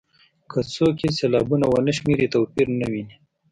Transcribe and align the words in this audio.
که 0.51 0.59
څوک 0.73 0.95
یې 1.03 1.09
سېلابونه 1.17 1.65
ونه 1.69 1.91
شمېري 1.97 2.27
توپیر 2.33 2.67
نه 2.79 2.87
ویني. 2.91 3.15